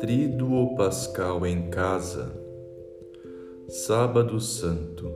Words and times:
Tríduo 0.00 0.74
Pascal 0.76 1.46
em 1.46 1.68
Casa, 1.68 2.32
Sábado 3.68 4.40
Santo, 4.40 5.14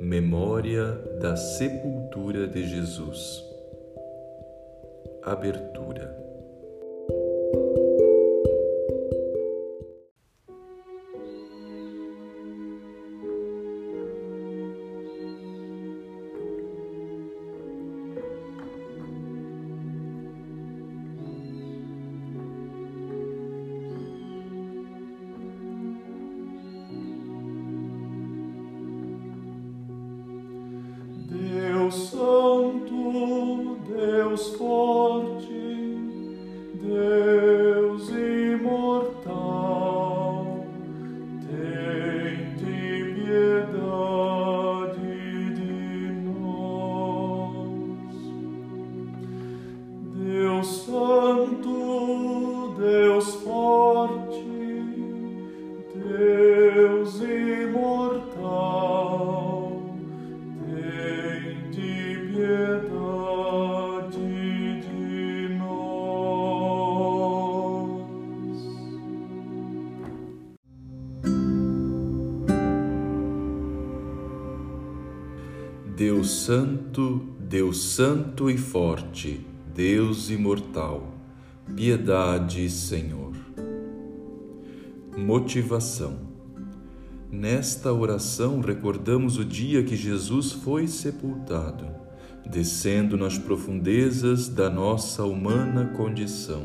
Memória 0.00 0.92
da 1.20 1.36
Sepultura 1.36 2.48
de 2.48 2.66
Jesus. 2.66 3.44
Abertura. 5.22 6.29
Deus 76.00 76.30
Santo, 76.30 77.26
Deus 77.38 77.92
Santo 77.92 78.48
e 78.48 78.56
forte, 78.56 79.46
Deus 79.74 80.30
imortal, 80.30 81.12
piedade, 81.76 82.70
Senhor. 82.70 83.34
Motivação. 85.14 86.20
Nesta 87.30 87.92
oração 87.92 88.62
recordamos 88.62 89.36
o 89.36 89.44
dia 89.44 89.82
que 89.82 89.94
Jesus 89.94 90.52
foi 90.52 90.86
sepultado, 90.86 91.86
descendo 92.50 93.18
nas 93.18 93.36
profundezas 93.36 94.48
da 94.48 94.70
nossa 94.70 95.24
humana 95.24 95.92
condição. 95.94 96.64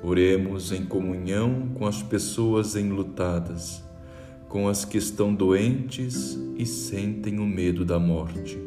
Oremos 0.00 0.70
em 0.70 0.84
comunhão 0.84 1.70
com 1.74 1.84
as 1.84 2.04
pessoas 2.04 2.76
enlutadas, 2.76 3.82
com 4.48 4.68
as 4.68 4.84
que 4.84 4.98
estão 4.98 5.34
doentes 5.34 6.38
e 6.56 6.64
sentem 6.64 7.38
o 7.38 7.46
medo 7.46 7.84
da 7.84 7.98
morte. 7.98 8.58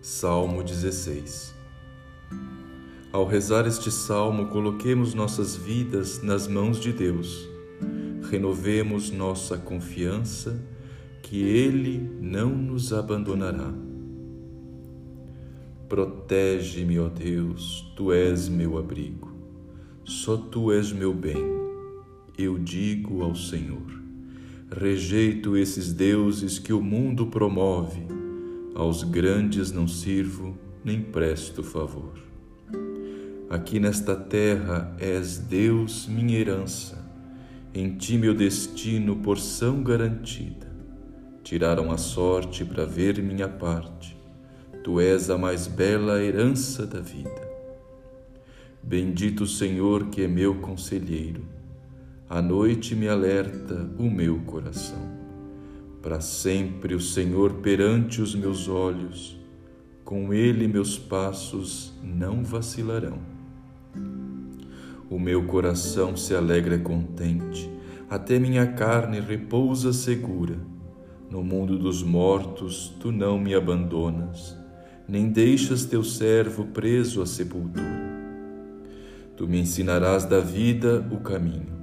Salmo 0.00 0.62
16 0.62 1.54
Ao 3.12 3.26
rezar 3.26 3.66
este 3.66 3.90
salmo, 3.90 4.48
coloquemos 4.48 5.14
nossas 5.14 5.56
vidas 5.56 6.22
nas 6.22 6.46
mãos 6.46 6.80
de 6.80 6.92
Deus. 6.92 7.48
Renovemos 8.30 9.10
nossa 9.10 9.56
confiança 9.56 10.60
que 11.22 11.42
Ele 11.42 11.98
não 12.20 12.50
nos 12.50 12.92
abandonará. 12.92 13.72
Protege-me, 15.88 16.98
ó 16.98 17.08
Deus, 17.08 17.92
Tu 17.96 18.12
és 18.12 18.48
meu 18.48 18.78
abrigo. 18.78 19.32
Só 20.04 20.36
Tu 20.36 20.72
és 20.72 20.92
meu 20.92 21.14
bem. 21.14 21.54
Eu 22.36 22.58
digo 22.58 23.22
ao 23.22 23.34
Senhor. 23.34 24.03
Rejeito 24.70 25.56
esses 25.56 25.92
deuses 25.92 26.58
que 26.58 26.72
o 26.72 26.80
mundo 26.80 27.26
promove. 27.26 28.02
Aos 28.74 29.04
grandes 29.04 29.70
não 29.70 29.86
sirvo, 29.86 30.56
nem 30.82 31.02
presto 31.02 31.62
favor. 31.62 32.18
Aqui 33.50 33.78
nesta 33.78 34.16
terra 34.16 34.96
és 34.98 35.38
Deus 35.38 36.06
minha 36.08 36.38
herança. 36.38 37.04
Em 37.74 37.96
ti 37.96 38.16
meu 38.16 38.34
destino, 38.34 39.16
porção 39.16 39.82
garantida. 39.82 40.66
Tiraram 41.42 41.92
a 41.92 41.98
sorte 41.98 42.64
para 42.64 42.86
ver 42.86 43.22
minha 43.22 43.48
parte. 43.48 44.16
Tu 44.82 44.98
és 44.98 45.28
a 45.28 45.36
mais 45.36 45.66
bela 45.66 46.22
herança 46.22 46.86
da 46.86 47.00
vida. 47.00 47.48
Bendito 48.82 49.44
o 49.44 49.46
Senhor 49.46 50.06
que 50.06 50.22
é 50.22 50.28
meu 50.28 50.56
conselheiro. 50.56 51.53
À 52.28 52.40
noite 52.40 52.96
me 52.96 53.06
alerta 53.06 53.86
o 53.98 54.04
meu 54.04 54.38
coração. 54.46 55.12
Para 56.00 56.22
sempre 56.22 56.94
o 56.94 57.00
Senhor 57.00 57.54
perante 57.56 58.22
os 58.22 58.34
meus 58.34 58.66
olhos, 58.66 59.38
com 60.06 60.32
ele 60.32 60.66
meus 60.66 60.98
passos 60.98 61.92
não 62.02 62.42
vacilarão. 62.42 63.18
O 65.10 65.18
meu 65.18 65.44
coração 65.44 66.16
se 66.16 66.34
alegra 66.34 66.78
contente, 66.78 67.70
até 68.08 68.38
minha 68.38 68.68
carne 68.68 69.20
repousa 69.20 69.92
segura. 69.92 70.56
No 71.30 71.44
mundo 71.44 71.78
dos 71.78 72.02
mortos 72.02 72.94
tu 73.00 73.12
não 73.12 73.38
me 73.38 73.54
abandonas, 73.54 74.56
nem 75.06 75.28
deixas 75.28 75.84
teu 75.84 76.02
servo 76.02 76.64
preso 76.68 77.20
à 77.20 77.26
sepultura. 77.26 77.84
Tu 79.36 79.46
me 79.46 79.60
ensinarás 79.60 80.24
da 80.24 80.40
vida 80.40 81.06
o 81.10 81.18
caminho. 81.18 81.73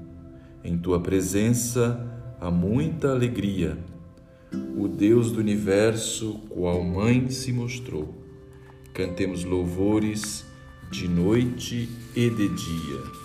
Em 0.63 0.77
tua 0.77 0.99
presença 0.99 1.99
há 2.39 2.51
muita 2.51 3.11
alegria. 3.11 3.77
O 4.77 4.87
Deus 4.87 5.31
do 5.31 5.39
universo, 5.39 6.39
qual 6.49 6.83
mãe 6.83 7.29
se 7.29 7.51
mostrou. 7.51 8.13
Cantemos 8.93 9.43
louvores 9.43 10.45
de 10.91 11.07
noite 11.07 11.89
e 12.15 12.29
de 12.29 12.49
dia. 12.49 13.21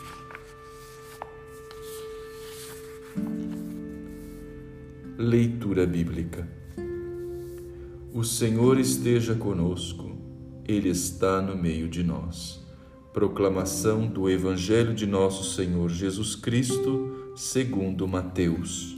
Leitura 5.18 5.86
Bíblica 5.86 6.48
O 8.14 8.22
Senhor 8.22 8.78
esteja 8.78 9.34
conosco, 9.34 10.16
Ele 10.68 10.91
está 10.91 11.42
no 11.42 11.56
meio 11.56 11.88
de 11.88 12.04
nós. 12.04 12.64
Proclamação 13.12 14.06
do 14.06 14.28
Evangelho 14.28 14.94
de 14.94 15.06
Nosso 15.06 15.54
Senhor 15.54 15.88
Jesus 15.88 16.36
Cristo, 16.36 17.16
segundo 17.36 18.08
Mateus. 18.08 18.97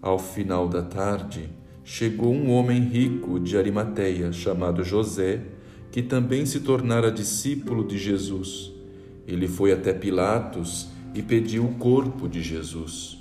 Ao 0.00 0.16
final 0.16 0.68
da 0.68 0.80
tarde, 0.80 1.50
chegou 1.82 2.32
um 2.32 2.52
homem 2.52 2.80
rico 2.82 3.40
de 3.40 3.58
Arimateia, 3.58 4.32
chamado 4.32 4.84
José, 4.84 5.42
que 5.90 6.00
também 6.00 6.46
se 6.46 6.60
tornara 6.60 7.10
discípulo 7.10 7.84
de 7.84 7.98
Jesus. 7.98 8.72
Ele 9.26 9.48
foi 9.48 9.72
até 9.72 9.92
Pilatos 9.92 10.88
e 11.12 11.20
pediu 11.20 11.64
o 11.64 11.74
corpo 11.74 12.28
de 12.28 12.40
Jesus. 12.40 13.18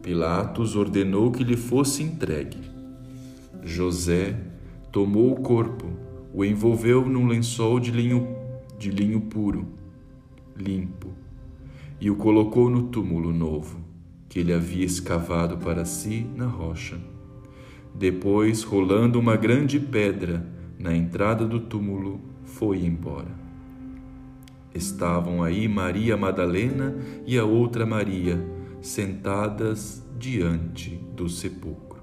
Pilatos 0.00 0.76
ordenou 0.76 1.32
que 1.32 1.42
lhe 1.42 1.56
fosse 1.56 2.04
entregue. 2.04 2.60
José 3.64 4.38
tomou 4.92 5.32
o 5.32 5.40
corpo, 5.40 5.86
o 6.32 6.44
envolveu 6.44 7.04
num 7.04 7.26
lençol 7.26 7.80
de 7.80 7.90
linho, 7.90 8.28
de 8.78 8.90
linho 8.90 9.22
puro, 9.22 9.66
limpo, 10.56 11.05
e 12.00 12.10
o 12.10 12.16
colocou 12.16 12.68
no 12.68 12.84
túmulo 12.84 13.32
novo, 13.32 13.78
que 14.28 14.40
ele 14.40 14.52
havia 14.52 14.84
escavado 14.84 15.56
para 15.58 15.84
si 15.84 16.26
na 16.34 16.46
rocha. 16.46 16.98
Depois, 17.94 18.62
rolando 18.62 19.18
uma 19.18 19.36
grande 19.36 19.80
pedra 19.80 20.46
na 20.78 20.94
entrada 20.94 21.46
do 21.46 21.60
túmulo, 21.60 22.20
foi 22.44 22.84
embora. 22.84 23.34
Estavam 24.74 25.42
aí 25.42 25.66
Maria 25.66 26.16
Madalena 26.16 26.94
e 27.26 27.38
a 27.38 27.44
outra 27.44 27.86
Maria, 27.86 28.38
sentadas 28.82 30.04
diante 30.18 30.90
do 31.16 31.28
sepulcro. 31.28 32.02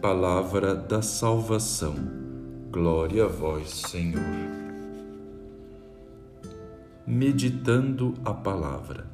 Palavra 0.00 0.74
da 0.74 1.02
salvação. 1.02 1.96
Glória 2.70 3.24
a 3.24 3.28
vós, 3.28 3.68
Senhor. 3.70 4.69
Meditando 7.12 8.14
a 8.24 8.32
palavra. 8.32 9.10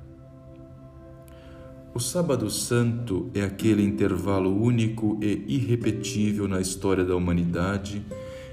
O 1.95 1.99
Sábado 1.99 2.51
Santo 2.51 3.31
é 3.33 3.41
aquele 3.41 3.83
intervalo 3.83 4.55
único 4.55 5.19
e 5.23 5.43
irrepetível 5.49 6.47
na 6.47 6.61
história 6.61 7.03
da 7.07 7.17
humanidade 7.17 8.05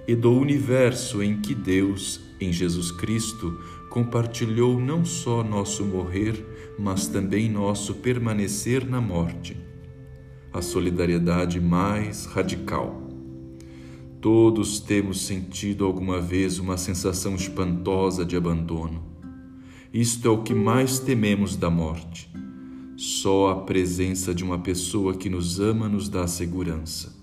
e 0.08 0.16
do 0.16 0.32
universo 0.32 1.22
em 1.22 1.42
que 1.42 1.54
Deus, 1.54 2.22
em 2.40 2.54
Jesus 2.54 2.90
Cristo, 2.90 3.60
compartilhou 3.90 4.80
não 4.80 5.04
só 5.04 5.44
nosso 5.44 5.84
morrer, 5.84 6.74
mas 6.80 7.08
também 7.08 7.52
nosso 7.52 7.96
permanecer 7.96 8.90
na 8.90 9.02
morte. 9.02 9.58
A 10.54 10.62
solidariedade 10.62 11.60
mais 11.60 12.26
radical. 12.28 13.10
Todos 14.22 14.80
temos 14.80 15.26
sentido 15.26 15.84
alguma 15.84 16.22
vez 16.22 16.60
uma 16.60 16.78
sensação 16.78 17.36
espantosa 17.36 18.24
de 18.24 18.38
abandono. 18.38 19.12
Isto 19.94 20.28
é 20.28 20.32
o 20.32 20.42
que 20.42 20.56
mais 20.56 20.98
tememos 20.98 21.56
da 21.56 21.70
morte. 21.70 22.28
Só 22.98 23.52
a 23.52 23.56
presença 23.58 24.34
de 24.34 24.44
uma 24.44 24.58
pessoa 24.58 25.14
que 25.14 25.30
nos 25.30 25.60
ama 25.60 25.88
nos 25.88 26.10
dá 26.10 26.26
segurança. 26.26 27.16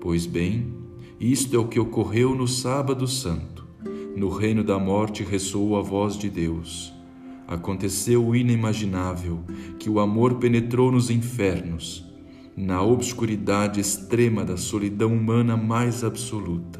Pois 0.00 0.24
bem, 0.24 0.72
isto 1.18 1.56
é 1.56 1.58
o 1.58 1.66
que 1.66 1.80
ocorreu 1.80 2.32
no 2.32 2.46
Sábado 2.46 3.08
Santo. 3.08 3.66
No 4.14 4.28
reino 4.28 4.62
da 4.62 4.78
morte 4.78 5.24
ressoou 5.24 5.76
a 5.76 5.82
voz 5.82 6.16
de 6.16 6.30
Deus. 6.30 6.92
Aconteceu 7.48 8.24
o 8.24 8.36
inimaginável, 8.36 9.40
que 9.76 9.90
o 9.90 9.98
amor 9.98 10.36
penetrou 10.36 10.92
nos 10.92 11.10
infernos, 11.10 12.06
na 12.56 12.80
obscuridade 12.80 13.80
extrema 13.80 14.44
da 14.44 14.56
solidão 14.56 15.12
humana 15.12 15.56
mais 15.56 16.04
absoluta. 16.04 16.79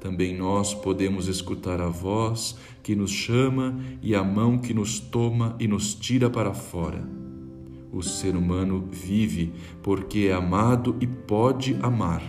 Também 0.00 0.36
nós 0.36 0.74
podemos 0.74 1.26
escutar 1.26 1.80
a 1.80 1.88
voz 1.88 2.56
que 2.82 2.94
nos 2.94 3.10
chama 3.10 3.78
e 4.00 4.14
a 4.14 4.22
mão 4.22 4.58
que 4.58 4.72
nos 4.72 5.00
toma 5.00 5.56
e 5.58 5.66
nos 5.66 5.94
tira 5.94 6.30
para 6.30 6.54
fora. 6.54 7.02
O 7.92 8.02
ser 8.02 8.36
humano 8.36 8.86
vive 8.90 9.52
porque 9.82 10.28
é 10.30 10.32
amado 10.32 10.96
e 11.00 11.06
pode 11.06 11.76
amar. 11.82 12.22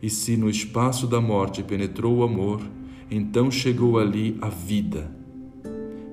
E 0.00 0.08
se 0.08 0.36
no 0.36 0.48
espaço 0.48 1.06
da 1.06 1.20
morte 1.20 1.62
penetrou 1.62 2.18
o 2.18 2.22
amor, 2.22 2.62
então 3.10 3.50
chegou 3.50 3.98
ali 3.98 4.38
a 4.40 4.48
vida. 4.48 5.10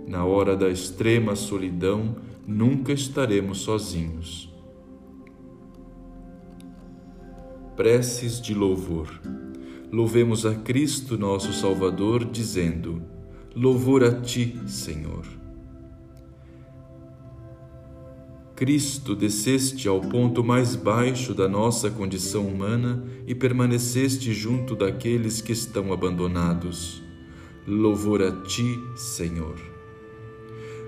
Na 0.07 0.25
hora 0.25 0.55
da 0.55 0.69
extrema 0.69 1.35
solidão, 1.35 2.15
nunca 2.47 2.91
estaremos 2.91 3.59
sozinhos. 3.59 4.51
Preces 7.75 8.41
de 8.41 8.53
louvor. 8.53 9.09
Louvemos 9.91 10.45
a 10.45 10.55
Cristo, 10.55 11.17
nosso 11.17 11.53
Salvador, 11.53 12.25
dizendo: 12.25 13.01
Louvor 13.55 14.03
a 14.03 14.11
ti, 14.11 14.59
Senhor. 14.67 15.25
Cristo, 18.55 19.15
desceste 19.15 19.87
ao 19.87 19.99
ponto 19.99 20.41
mais 20.41 20.75
baixo 20.77 21.33
da 21.33 21.47
nossa 21.47 21.91
condição 21.91 22.47
humana 22.47 23.03
e 23.27 23.35
permaneceste 23.35 24.33
junto 24.33 24.75
daqueles 24.75 25.41
que 25.41 25.51
estão 25.51 25.91
abandonados. 25.91 27.03
Louvor 27.67 28.21
a 28.21 28.31
ti, 28.43 28.79
Senhor. 28.95 29.59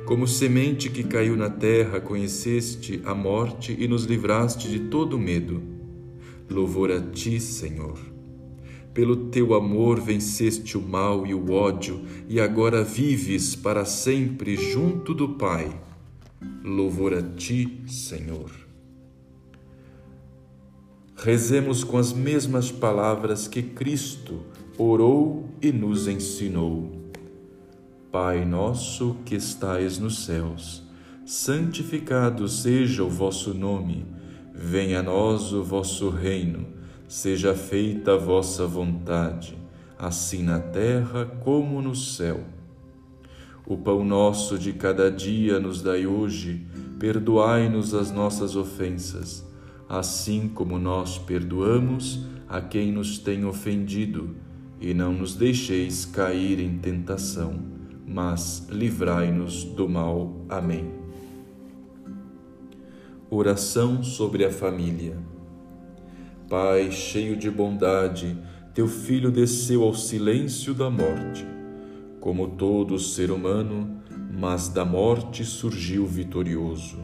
Como 0.06 0.26
semente 0.26 0.90
que 0.90 1.04
caiu 1.04 1.36
na 1.36 1.50
terra, 1.50 2.00
conheceste 2.00 3.02
a 3.04 3.14
morte 3.14 3.76
e 3.78 3.86
nos 3.86 4.06
livraste 4.06 4.70
de 4.70 4.80
todo 4.88 5.20
medo. 5.20 5.62
Louvor 6.50 6.90
a 6.92 7.02
ti, 7.02 7.38
Senhor. 7.42 8.17
Pelo 8.98 9.16
teu 9.16 9.54
amor 9.54 10.02
venceste 10.02 10.76
o 10.76 10.82
mal 10.82 11.28
e 11.28 11.32
o 11.32 11.52
ódio, 11.52 12.02
e 12.28 12.42
agora 12.42 12.84
vives 12.84 13.56
para 13.56 13.86
sempre 13.86 14.56
junto 14.56 15.14
do 15.14 15.30
Pai. 15.36 15.70
Louvor 16.64 17.14
a 17.14 17.22
ti, 17.22 17.84
Senhor. 17.86 18.50
Rezemos 21.16 21.84
com 21.84 22.00
as 22.00 22.12
mesmas 22.12 22.72
palavras 22.72 23.48
que 23.48 23.62
Cristo 23.62 24.42
orou 24.80 25.48
e 25.62 25.72
nos 25.72 26.08
ensinou. 26.08 26.92
Pai 28.12 28.46
nosso 28.46 29.18
que 29.24 29.36
estais 29.36 30.00
nos 30.00 30.26
céus, 30.26 30.84
santificado 31.24 32.48
seja 32.48 33.04
o 33.04 33.10
vosso 33.12 33.54
nome, 33.54 34.08
venha 34.56 35.02
a 35.02 35.04
nós 35.04 35.54
o 35.54 35.64
vosso 35.64 36.10
reino 36.10 36.77
Seja 37.08 37.56
feita 37.56 38.16
a 38.16 38.18
vossa 38.18 38.68
vontade, 38.68 39.58
assim 39.98 40.44
na 40.44 40.60
terra 40.60 41.26
como 41.26 41.82
no 41.82 41.96
céu. 41.96 42.44
O 43.66 43.78
pão 43.78 44.04
nosso 44.04 44.60
de 44.60 44.74
cada 44.74 45.10
dia 45.10 45.58
nos 45.58 45.82
dai 45.82 46.06
hoje, 46.06 46.66
perdoai-nos 47.00 47.94
as 47.94 48.12
nossas 48.12 48.58
ofensas, 48.58 49.46
assim 49.88 50.50
como 50.50 50.78
nós 50.78 51.18
perdoamos 51.18 52.26
a 52.50 52.60
quem 52.60 52.92
nos 52.92 53.18
tem 53.18 53.46
ofendido, 53.46 54.36
e 54.82 54.94
não 54.94 55.14
nos 55.14 55.34
deixeis 55.34 56.04
cair 56.04 56.60
em 56.60 56.78
tentação, 56.78 57.58
mas 58.06 58.68
livrai-nos 58.70 59.64
do 59.64 59.88
mal. 59.88 60.46
Amém. 60.50 60.92
Oração 63.30 64.04
sobre 64.04 64.44
a 64.44 64.52
família. 64.52 65.37
Pai 66.50 66.94
cheio 66.94 67.36
de 67.36 67.52
bondade, 67.52 68.38
teu 68.74 68.88
filho 68.88 69.30
desceu 69.30 69.84
ao 69.84 69.94
silêncio 69.94 70.74
da 70.74 70.90
morte. 70.90 71.46
Como 72.22 72.48
todo 72.52 72.98
ser 72.98 73.32
humano, 73.32 74.02
mas 74.32 74.70
da 74.70 74.86
morte 74.86 75.44
surgiu 75.44 76.06
vitorioso. 76.06 77.00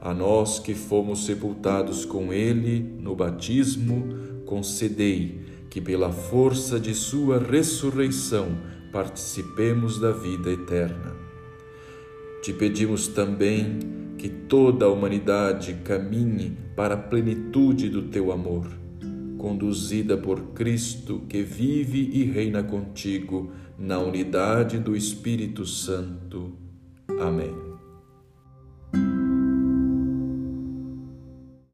A 0.00 0.14
nós 0.14 0.58
que 0.58 0.74
fomos 0.74 1.26
sepultados 1.26 2.06
com 2.06 2.32
ele 2.32 2.80
no 2.98 3.14
batismo, 3.14 4.08
concedei 4.46 5.40
que, 5.68 5.78
pela 5.78 6.10
força 6.10 6.80
de 6.80 6.94
sua 6.94 7.38
ressurreição, 7.38 8.56
participemos 8.90 10.00
da 10.00 10.12
vida 10.12 10.50
eterna. 10.50 11.14
Te 12.42 12.54
pedimos 12.54 13.06
também 13.06 14.05
que 14.18 14.28
toda 14.28 14.86
a 14.86 14.88
humanidade 14.88 15.74
caminhe 15.84 16.56
para 16.74 16.94
a 16.94 16.98
plenitude 16.98 17.88
do 17.88 18.02
teu 18.02 18.32
amor, 18.32 18.66
conduzida 19.38 20.16
por 20.16 20.40
Cristo 20.54 21.22
que 21.28 21.42
vive 21.42 22.10
e 22.12 22.24
reina 22.24 22.62
contigo 22.62 23.52
na 23.78 23.98
unidade 23.98 24.78
do 24.78 24.96
Espírito 24.96 25.66
Santo. 25.66 26.52
Amém. 27.20 27.65